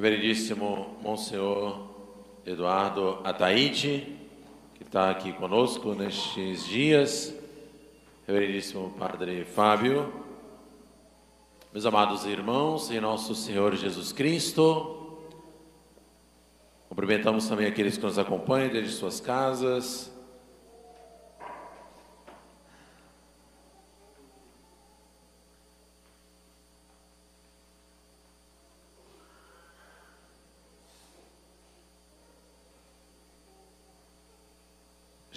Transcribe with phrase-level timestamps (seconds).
[0.00, 1.78] Reverendíssimo Monsenhor
[2.46, 4.16] Eduardo Ataíde,
[4.74, 7.34] que está aqui conosco nestes dias,
[8.26, 10.10] Reverendíssimo Padre Fábio,
[11.70, 15.18] meus amados irmãos, em nosso Senhor Jesus Cristo,
[16.88, 20.10] cumprimentamos também aqueles que nos acompanham desde suas casas,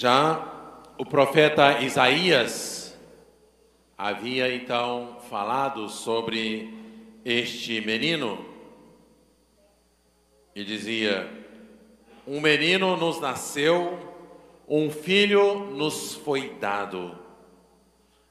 [0.00, 2.98] Já o profeta Isaías
[3.98, 6.72] havia então falado sobre
[7.22, 8.42] este menino
[10.56, 11.30] e dizia:
[12.26, 13.98] Um menino nos nasceu,
[14.66, 17.18] um filho nos foi dado.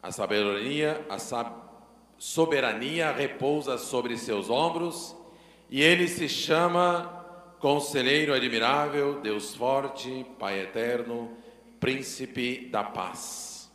[0.00, 1.18] A sabedoria, a
[2.16, 5.16] soberania repousa sobre seus ombros
[5.68, 11.44] e ele se chama Conselheiro Admirável, Deus Forte, Pai Eterno
[11.80, 13.70] príncipe da paz.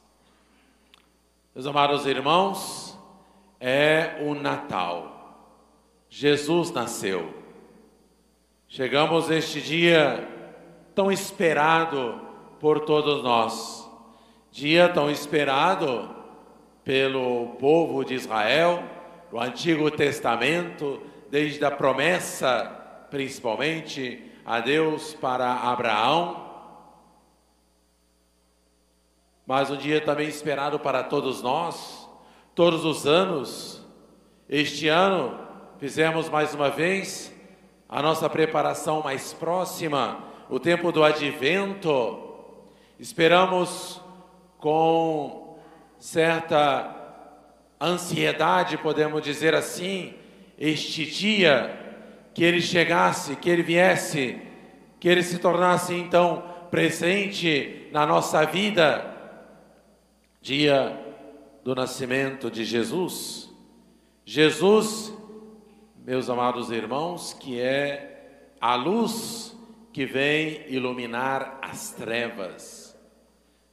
[1.54, 2.98] Meus amados irmãos,
[3.60, 5.58] é o Natal.
[6.10, 7.34] Jesus nasceu.
[8.68, 10.28] Chegamos este dia
[10.96, 12.22] tão esperado
[12.60, 13.90] por todos nós.
[14.52, 16.10] Dia tão esperado
[16.84, 18.84] pelo povo de Israel,
[19.32, 22.66] no Antigo Testamento, desde a promessa,
[23.10, 26.41] principalmente a Deus para Abraão
[29.52, 32.10] mas um dia também esperado para todos nós,
[32.56, 33.86] todos os anos.
[34.48, 35.38] Este ano
[35.78, 37.34] fizemos mais uma vez
[37.90, 42.18] a nossa preparação mais próxima, o tempo do advento.
[42.98, 44.00] Esperamos
[44.58, 45.60] com
[46.00, 46.90] certa
[47.82, 50.14] ansiedade, podemos dizer assim,
[50.58, 51.78] este dia
[52.34, 54.42] que ele chegasse, que ele viesse,
[54.98, 56.42] que ele se tornasse então
[56.72, 59.12] presente na nossa vida
[60.42, 61.00] dia
[61.64, 63.54] do nascimento de Jesus.
[64.26, 65.14] Jesus,
[66.04, 69.56] meus amados irmãos, que é a luz
[69.94, 72.98] que vem iluminar as trevas.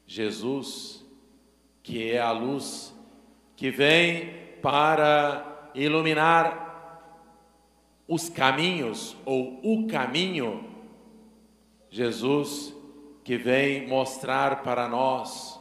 [0.07, 1.07] Jesus,
[1.83, 2.95] que é a luz
[3.57, 6.67] que vem para iluminar
[8.07, 10.69] os caminhos ou o caminho.
[11.89, 12.75] Jesus,
[13.25, 15.58] que vem mostrar para nós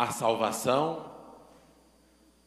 [0.00, 1.04] a salvação,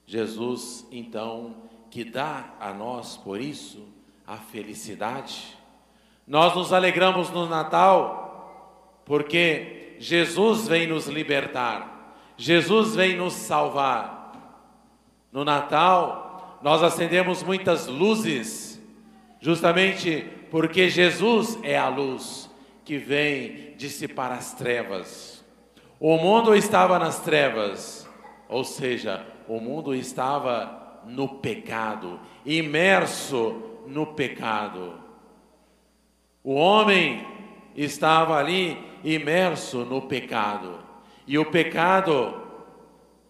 [0.07, 1.55] Jesus então
[1.91, 3.87] que dá a nós por isso
[4.25, 5.55] a felicidade.
[6.25, 14.31] Nós nos alegramos no Natal porque Jesus vem nos libertar, Jesus vem nos salvar.
[15.31, 18.81] No Natal, nós acendemos muitas luzes,
[19.39, 22.49] justamente porque Jesus é a luz
[22.83, 25.42] que vem dissipar as trevas.
[26.05, 28.09] O mundo estava nas trevas,
[28.49, 34.99] ou seja, o mundo estava no pecado, imerso no pecado.
[36.43, 37.25] O homem
[37.73, 40.77] estava ali imerso no pecado,
[41.25, 42.33] e o pecado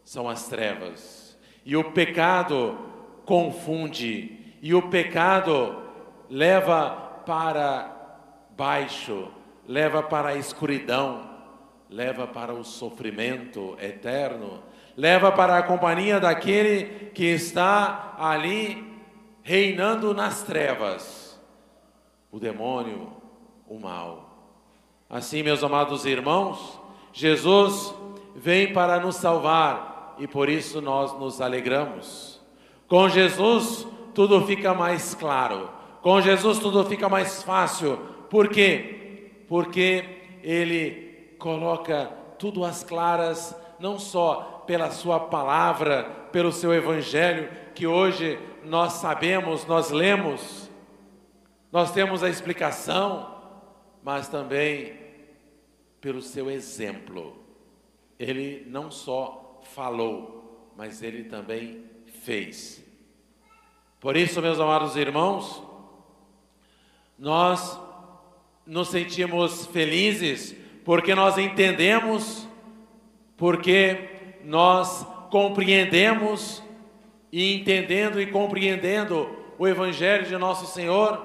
[0.04, 2.76] são as trevas, e o pecado
[3.24, 5.80] confunde, e o pecado
[6.28, 6.90] leva
[7.24, 8.18] para
[8.58, 9.28] baixo,
[9.68, 11.33] leva para a escuridão
[11.90, 14.64] leva para o sofrimento eterno,
[14.96, 18.94] leva para a companhia daquele que está ali
[19.42, 21.40] reinando nas trevas,
[22.32, 23.12] o demônio,
[23.68, 24.34] o mal.
[25.10, 26.80] Assim, meus amados irmãos,
[27.12, 27.94] Jesus
[28.36, 32.42] vem para nos salvar e por isso nós nos alegramos.
[32.88, 35.70] Com Jesus tudo fica mais claro,
[36.02, 37.98] com Jesus tudo fica mais fácil,
[38.30, 39.44] por quê?
[39.48, 40.06] Porque
[40.42, 41.03] Ele
[41.44, 42.06] coloca
[42.40, 49.66] tudo às claras, não só pela Sua palavra, pelo Seu Evangelho, que hoje nós sabemos,
[49.66, 50.72] nós lemos,
[51.70, 53.42] nós temos a explicação,
[54.02, 54.98] mas também
[56.00, 57.44] pelo Seu exemplo.
[58.18, 61.84] Ele não só falou, mas ele também
[62.24, 62.82] fez.
[64.00, 65.62] Por isso, meus amados irmãos,
[67.20, 67.78] nós
[68.66, 72.48] nos sentimos felizes porque nós entendemos,
[73.38, 74.10] porque
[74.44, 76.62] nós compreendemos
[77.32, 81.22] e entendendo e compreendendo o Evangelho de nosso Senhor,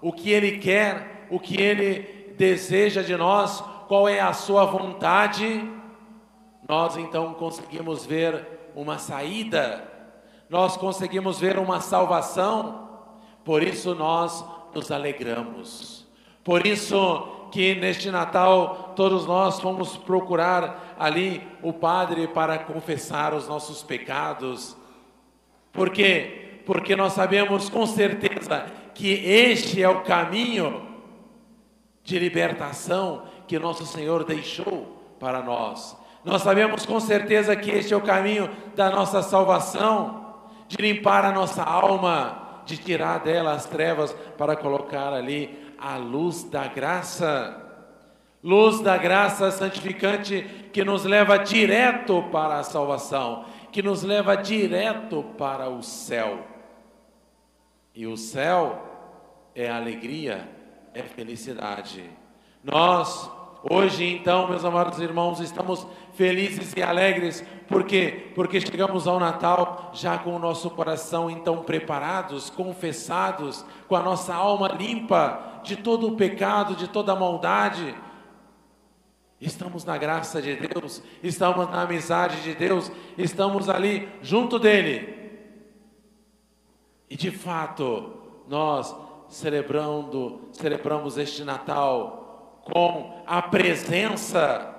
[0.00, 5.68] o que Ele quer, o que Ele deseja de nós, qual é a Sua vontade,
[6.68, 9.84] nós então conseguimos ver uma saída,
[10.48, 12.88] nós conseguimos ver uma salvação,
[13.44, 16.06] Por isso nós nos alegramos.
[16.44, 23.48] Por isso que neste Natal todos nós fomos procurar ali o Padre para confessar os
[23.48, 24.76] nossos pecados.
[25.72, 26.60] Por quê?
[26.66, 30.86] Porque nós sabemos com certeza que este é o caminho
[32.04, 35.96] de libertação que nosso Senhor deixou para nós.
[36.24, 40.34] Nós sabemos com certeza que este é o caminho da nossa salvação,
[40.68, 46.44] de limpar a nossa alma, de tirar dela as trevas para colocar ali a luz
[46.44, 47.56] da graça.
[48.42, 50.42] Luz da graça santificante
[50.72, 56.46] que nos leva direto para a salvação, que nos leva direto para o céu.
[57.94, 58.82] E o céu
[59.54, 60.48] é alegria,
[60.94, 62.08] é felicidade.
[62.64, 63.30] Nós
[63.68, 68.32] Hoje, então, meus amados irmãos, estamos felizes e alegres, por quê?
[68.34, 74.34] Porque chegamos ao Natal já com o nosso coração então preparados, confessados, com a nossa
[74.34, 77.94] alma limpa de todo o pecado, de toda a maldade.
[79.40, 85.18] Estamos na graça de Deus, estamos na amizade de Deus, estamos ali junto dele.
[87.08, 88.12] E de fato,
[88.48, 88.94] nós
[89.28, 94.74] celebrando, celebramos este Natal com a presença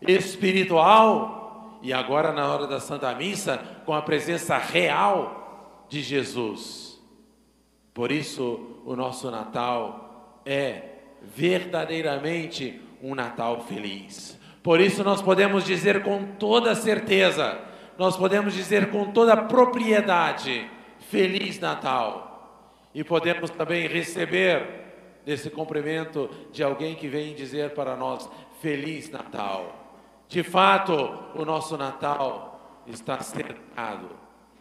[0.00, 7.00] espiritual e agora na hora da Santa Missa com a presença real de Jesus.
[7.92, 10.01] Por isso o nosso Natal
[10.44, 10.82] é
[11.22, 14.38] verdadeiramente um Natal feliz.
[14.62, 17.58] Por isso nós podemos dizer com toda certeza,
[17.98, 20.68] nós podemos dizer com toda propriedade,
[21.10, 22.30] feliz Natal.
[22.94, 24.82] E podemos também receber
[25.24, 28.28] desse cumprimento de alguém que vem dizer para nós:
[28.60, 29.78] Feliz Natal.
[30.28, 30.92] De fato,
[31.34, 34.10] o nosso Natal está cercado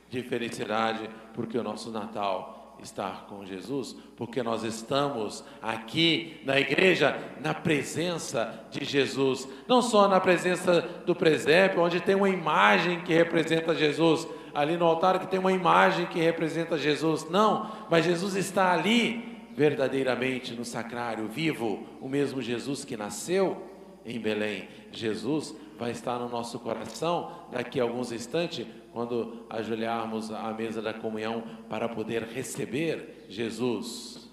[0.10, 7.18] de felicidade, porque o nosso Natal está com Jesus, porque nós estamos aqui na igreja
[7.44, 13.14] na presença de Jesus, não só na presença do presépio, onde tem uma imagem que
[13.14, 18.36] representa Jesus, ali no altar que tem uma imagem que representa Jesus, não, mas Jesus
[18.36, 23.68] está ali verdadeiramente no sacrário vivo, o mesmo Jesus que nasceu
[24.06, 24.68] em Belém.
[24.92, 30.94] Jesus vai estar no nosso coração daqui a alguns instantes, quando ajoelharmos à mesa da
[30.94, 34.30] comunhão para poder receber Jesus.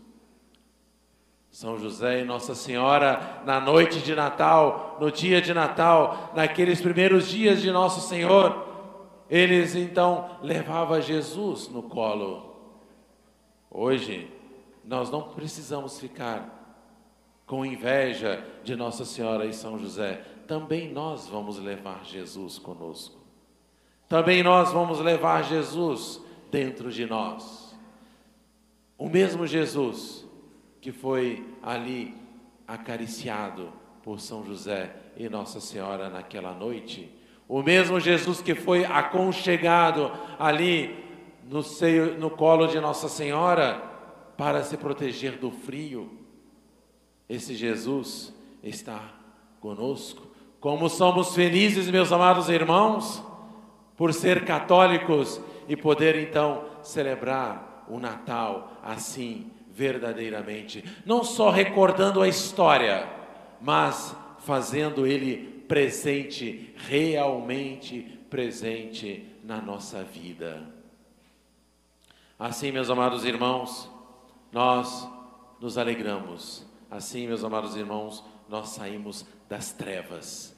[1.50, 7.26] São José e Nossa Senhora, na noite de Natal, no dia de Natal, naqueles primeiros
[7.26, 8.66] dias de Nosso Senhor,
[9.30, 12.76] eles então levavam Jesus no colo.
[13.70, 14.30] Hoje,
[14.84, 16.84] nós não precisamos ficar
[17.46, 20.22] com inveja de Nossa Senhora e São José.
[20.48, 23.18] Também nós vamos levar Jesus conosco.
[24.08, 27.76] Também nós vamos levar Jesus dentro de nós.
[28.96, 30.26] O mesmo Jesus
[30.80, 32.14] que foi ali
[32.66, 33.70] acariciado
[34.02, 37.12] por São José e Nossa Senhora naquela noite,
[37.46, 41.04] o mesmo Jesus que foi aconchegado ali
[41.44, 43.82] no seio, no colo de Nossa Senhora,
[44.34, 46.10] para se proteger do frio.
[47.28, 49.12] Esse Jesus está
[49.60, 50.27] conosco.
[50.60, 53.22] Como somos felizes, meus amados irmãos,
[53.96, 62.28] por ser católicos e poder então celebrar o Natal assim, verdadeiramente, não só recordando a
[62.28, 63.09] história,
[63.61, 70.62] mas fazendo ele presente, realmente presente na nossa vida.
[72.38, 73.90] Assim, meus amados irmãos,
[74.52, 75.09] nós
[75.61, 76.66] nos alegramos.
[76.90, 80.57] Assim, meus amados irmãos, nós saímos das trevas.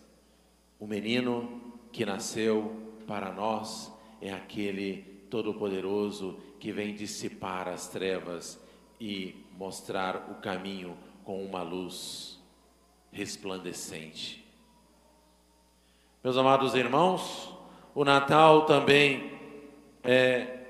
[0.80, 1.60] O menino
[1.92, 2.74] que nasceu
[3.06, 8.58] para nós é aquele todo-poderoso que vem dissipar as trevas
[8.98, 12.40] e mostrar o caminho com uma luz
[13.12, 14.42] resplandecente.
[16.24, 17.54] Meus amados irmãos,
[17.94, 19.38] o Natal também
[20.02, 20.60] é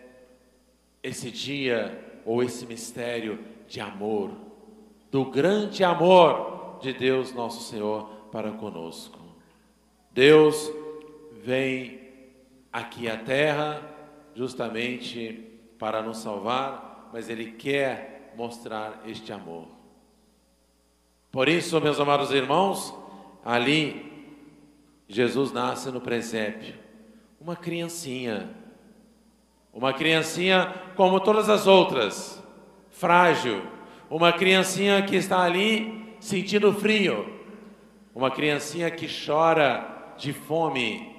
[1.05, 3.39] esse dia ou esse mistério
[3.69, 4.33] de amor,
[5.09, 9.20] do grande amor de Deus nosso Senhor para conosco.
[10.11, 10.73] Deus
[11.43, 12.01] vem
[12.73, 13.83] aqui à terra
[14.35, 15.47] justamente
[15.79, 19.69] para nos salvar, mas Ele quer mostrar este amor.
[21.31, 22.95] Por isso, meus amados irmãos,
[23.45, 24.11] ali
[25.09, 26.75] Jesus nasce no presépio,
[27.41, 28.61] uma criancinha
[29.73, 32.43] uma criancinha como todas as outras,
[32.91, 33.63] frágil.
[34.09, 37.39] Uma criancinha que está ali sentindo frio.
[38.13, 41.17] Uma criancinha que chora de fome.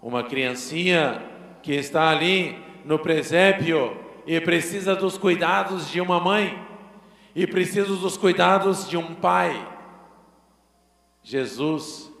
[0.00, 1.22] Uma criancinha
[1.62, 6.66] que está ali no presépio e precisa dos cuidados de uma mãe
[7.34, 9.66] e precisa dos cuidados de um pai.
[11.22, 12.12] Jesus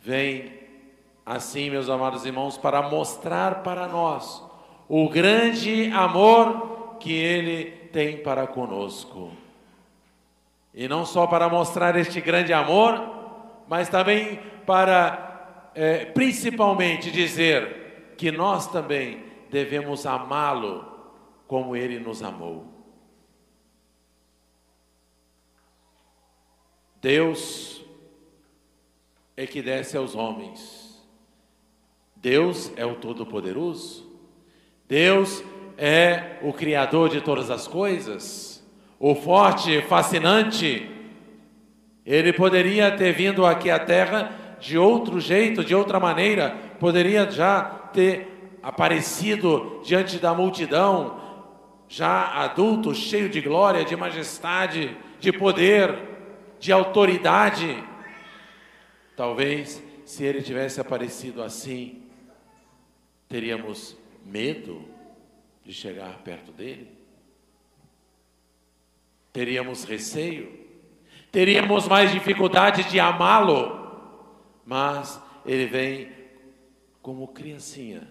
[0.00, 0.52] vem
[1.24, 4.42] assim, meus amados irmãos, para mostrar para nós
[4.88, 9.30] o grande amor que ele tem para conosco.
[10.72, 13.18] E não só para mostrar este grande amor,
[13.68, 15.27] mas também para,
[15.78, 20.84] é, principalmente, dizer que nós também devemos amá-lo
[21.46, 22.66] como ele nos amou.
[27.00, 27.80] Deus
[29.36, 31.00] é que desce aos homens.
[32.16, 34.04] Deus é o Todo-Poderoso.
[34.88, 35.44] Deus
[35.76, 38.66] é o Criador de todas as coisas,
[38.98, 40.90] o forte, fascinante.
[42.04, 47.62] Ele poderia ter vindo aqui à Terra de outro jeito, de outra maneira, poderia já
[47.92, 51.20] ter aparecido diante da multidão,
[51.88, 55.96] já adulto, cheio de glória, de majestade, de poder,
[56.58, 57.82] de autoridade.
[59.16, 62.02] Talvez, se ele tivesse aparecido assim,
[63.28, 64.84] teríamos medo
[65.64, 66.90] de chegar perto dele?
[69.32, 70.58] Teríamos receio?
[71.30, 73.77] Teríamos mais dificuldade de amá-lo?
[74.68, 76.12] Mas ele vem
[77.00, 78.06] como criancinha.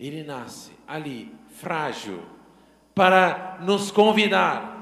[0.00, 1.30] Ele nasce ali,
[1.60, 2.22] frágil,
[2.94, 4.72] para nos convidar.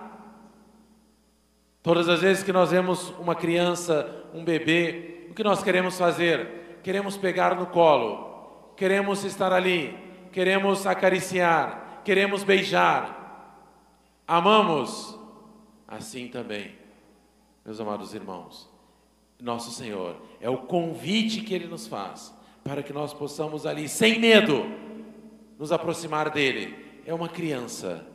[1.82, 6.78] Todas as vezes que nós vemos uma criança, um bebê, o que nós queremos fazer?
[6.84, 9.98] Queremos pegar no colo, queremos estar ali,
[10.30, 13.66] queremos acariciar, queremos beijar,
[14.28, 15.18] amamos,
[15.88, 16.72] assim também,
[17.64, 18.70] meus amados irmãos,
[19.44, 24.18] nosso Senhor, é o convite que Ele nos faz, para que nós possamos ali, sem
[24.18, 24.64] medo,
[25.58, 26.74] nos aproximar dEle.
[27.06, 28.06] É uma criança,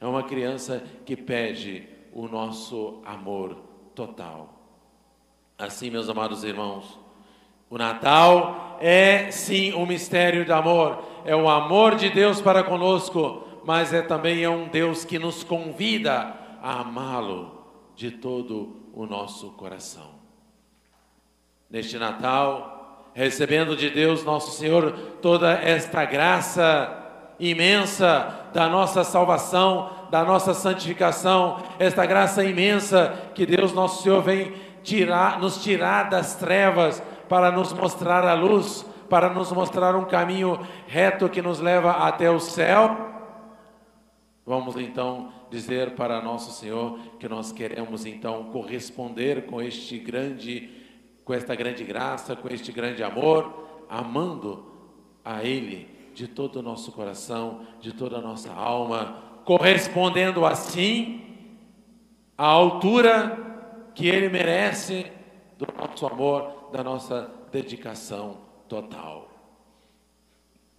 [0.00, 3.56] é uma criança que pede o nosso amor
[3.94, 4.54] total.
[5.58, 6.98] Assim, meus amados irmãos,
[7.68, 13.46] o Natal é sim um mistério de amor, é o amor de Deus para conosco,
[13.64, 17.60] mas é também é um Deus que nos convida a amá-lo
[17.94, 20.19] de todo o nosso coração.
[21.70, 24.90] Neste Natal, recebendo de Deus nosso Senhor
[25.22, 26.96] toda esta graça
[27.38, 34.52] imensa da nossa salvação, da nossa santificação, esta graça imensa que Deus nosso Senhor vem
[34.82, 40.58] tirar, nos tirar das trevas para nos mostrar a luz, para nos mostrar um caminho
[40.88, 43.10] reto que nos leva até o céu.
[44.44, 50.79] Vamos então dizer para nosso Senhor que nós queremos então corresponder com este grande
[51.30, 54.66] com esta grande graça, com este grande amor, amando
[55.24, 61.22] a ele de todo o nosso coração, de toda a nossa alma, correspondendo assim
[62.36, 65.06] à altura que ele merece
[65.56, 69.28] do nosso amor, da nossa dedicação total.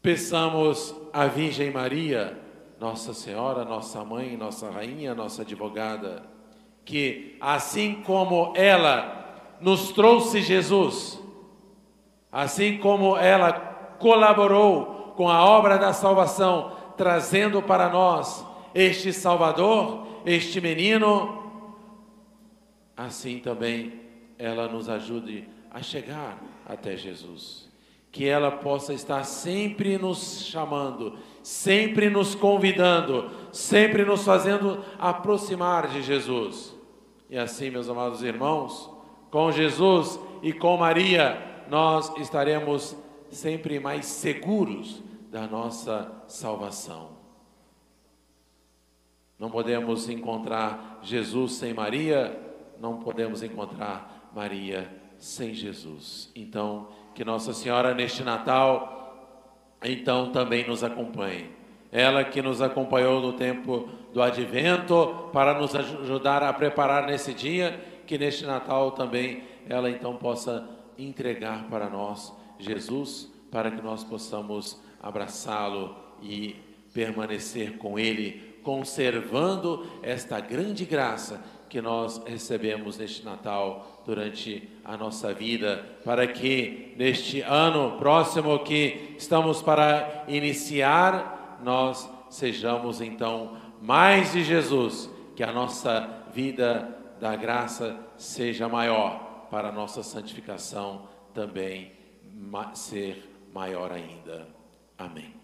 [0.01, 2.37] Peçamos à Virgem Maria,
[2.77, 6.23] Nossa Senhora, nossa mãe, nossa rainha, nossa advogada,
[6.83, 9.20] que assim como ela
[9.61, 11.21] nos trouxe Jesus,
[12.31, 13.53] assim como ela
[13.99, 21.41] colaborou com a obra da salvação, trazendo para nós este Salvador, este menino,
[22.95, 24.01] assim também
[24.37, 27.69] ela nos ajude a chegar até Jesus.
[28.11, 36.01] Que ela possa estar sempre nos chamando, sempre nos convidando, sempre nos fazendo aproximar de
[36.01, 36.75] Jesus.
[37.29, 38.90] E assim, meus amados irmãos,
[39.31, 42.95] com Jesus e com Maria, nós estaremos
[43.29, 47.11] sempre mais seguros da nossa salvação.
[49.39, 52.37] Não podemos encontrar Jesus sem Maria,
[52.79, 56.29] não podemos encontrar Maria sem Jesus.
[56.35, 61.49] Então, que Nossa Senhora neste Natal, então também nos acompanhe.
[61.91, 67.79] Ela que nos acompanhou no tempo do Advento para nos ajudar a preparar nesse dia,
[68.11, 70.67] que neste Natal também ela então possa
[70.99, 76.57] entregar para nós Jesus, para que nós possamos abraçá-lo e
[76.93, 85.33] permanecer com ele, conservando esta grande graça que nós recebemos neste Natal durante a nossa
[85.33, 94.43] vida, para que neste ano próximo que estamos para iniciar, nós sejamos então mais de
[94.43, 101.91] Jesus, que a nossa vida da graça seja maior, para a nossa santificação também
[102.73, 104.47] ser maior ainda.
[104.97, 105.40] Amém.